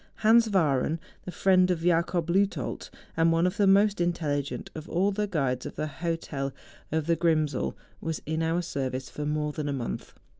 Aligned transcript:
Hans 0.25 0.47
Wahreu, 0.49 0.97
the 1.25 1.31
friend 1.31 1.69
of 1.69 1.81
Jacob 1.81 2.27
Leuthold, 2.27 2.89
and 3.15 3.31
one 3.31 3.45
of 3.45 3.57
the 3.57 3.67
most 3.67 3.99
in¬ 3.99 4.11
telligent 4.13 4.69
of 4.73 4.89
all 4.89 5.11
the 5.11 5.27
guides 5.27 5.67
of 5.67 5.75
the 5.75 5.85
hotel 5.85 6.51
of 6.91 7.05
the 7.05 7.15
Ctrimsel, 7.15 7.75
was 8.01 8.19
in 8.25 8.41
our 8.41 8.63
service 8.63 9.11
for 9.11 9.27
more 9.27 9.51
than 9.51 9.69
a 9.69 9.73
month. 9.73 10.15